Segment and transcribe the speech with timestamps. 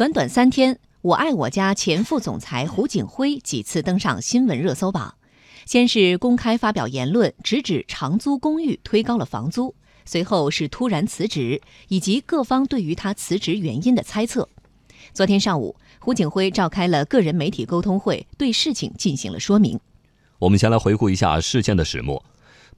[0.00, 5.16] 短短三天，我爱我家前副总裁胡景辉几次登上新闻热搜榜。
[5.66, 9.74] 先是公开发表言论，直指长租公寓推高了房租；
[10.06, 14.48] 随后是突然辞职，以及各方对于他辞职原因的猜测。
[15.12, 19.78] 昨天上午，胡景辉召开了个人媒体沟通会，对事情进行了说明。
[20.38, 22.24] 我们先来回顾一下事件的始末。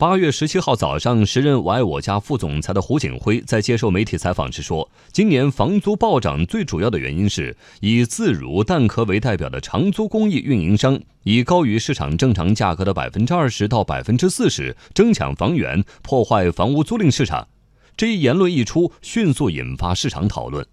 [0.00, 17.46] 八月十七号早上，时任我爱我家副总裁的胡景辉在接受媒体采访时说，今年房租暴涨最主要的原因是以自如、蛋壳为代表的长租公寓运营商以高于市场正常价格的百分之二十到百分之四十争抢房源，破坏房屋租赁市场。
[17.94, 20.66] 这一言论一出，迅速引发市场讨论。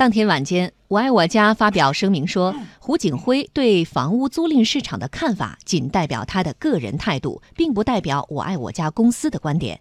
[0.00, 9.78] 当天晚间，我爱我家发表声明说，胡景辉对房屋租赁市场的看法仅代表他的个人态度，并不代表我爱我家公司的观点。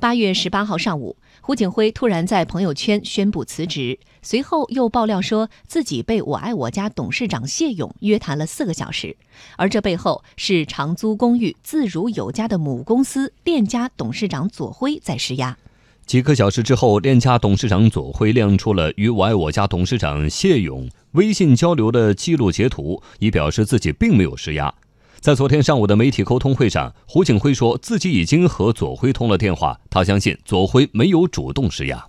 [0.00, 9.14] 八月十八号上午，胡景辉突然在朋友圈宣布辞职，随后又爆料说自己被我爱我家董事长谢勇约谈了四个小时，
[9.58, 15.58] 而这背后是长租公寓自如有家的母公司链家董事长左晖在施压。
[16.06, 24.74] 几个小时之后，链家董事长左晖亮出了与我爱我家董事长谢勇微信交流的记录截图，以表示自己并没有施压。
[25.20, 32.04] 在昨天上午的媒体沟通会上，胡景辉说自己已经和左晖通了电话，他相信左晖没有主动施压。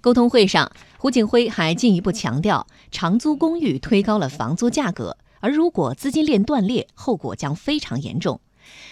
[0.00, 8.40] 沟通会上，胡景辉还进一步强调，长租公寓推高了房租价格，而如果资金链断裂，后果将非常严重。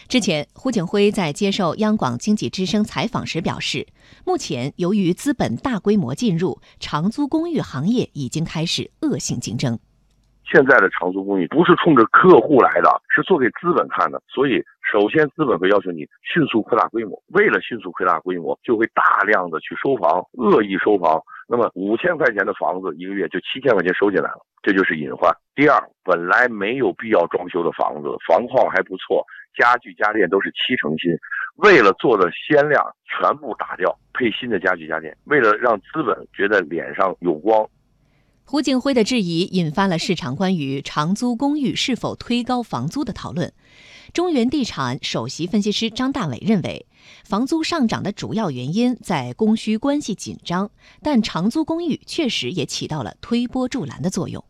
[0.09, 3.87] 之前，胡景辉在接受央广经济之声采访时表示，
[4.25, 9.79] 目前由于资本大规模进入，长租公寓行业已经开始恶性竞争。
[10.51, 14.23] 现在的长租公寓不是冲着客户来的，是做给资本看的。
[14.27, 21.23] 所以，首先资本会要求你迅速扩大规模，为了迅速扩大规模，就会大量的去收房，恶意收房。
[21.51, 25.35] 那么五千块钱的房子，一个月就七千块钱收进来了，这就是隐患。
[25.55, 29.25] 第二，本来没有必要装修的房子，房况还不错，
[29.57, 31.11] 家具家电都是七成新，
[31.57, 37.67] 为了做的鲜亮，全部打掉，配新的家具家电，为了让资本觉得脸上有光。
[38.51, 43.53] 胡景辉的质疑引发了市场关于长租公寓是否推高房租的讨论。
[44.14, 46.87] 中原地产首席分析师张大伟认为，
[47.27, 50.70] 房租上涨的主要原因在供需关系紧张，
[51.03, 54.42] 但长租公寓确实也起到了推波助澜的作用。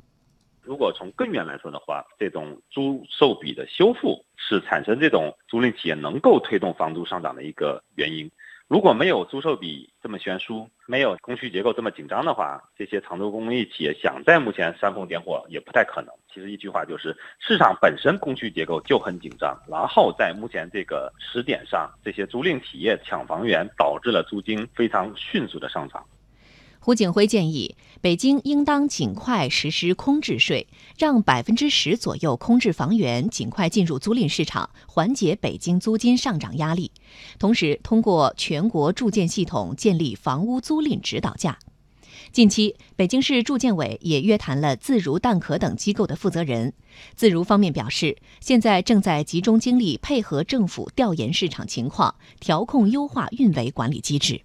[0.63, 8.31] 如果从根源来说的话，这种租售比的修复是产生这种租赁企业能够推动房租上涨的一个原因。
[8.69, 16.15] 如果没有租售比这么悬殊，没有供需结构这么紧张的话，这些长租公寓企业想在目前煽风点火也不太可能。
[16.31, 26.05] 其实一句话就是，市场本身供需结构就很紧张，然后在目前这个时点上，这些租赁企业抢房源，导致了租金非常迅速的上涨。
[26.89, 30.67] 胡景辉建议，北京应当尽快实施空置税，
[30.97, 36.91] 让百分之十左右空置房源尽快进入租赁市场，缓解北京租金上涨压力。
[37.39, 41.59] 同时，通过全国住建系统建立房屋租赁指导价。
[42.33, 46.73] 近期，北京市住建委也约谈了自如、蛋壳等机构的负责人。
[47.15, 54.41] 自如方面表示，现在正在集中精力配合政府调研市场情况，调控优化运维管理机制。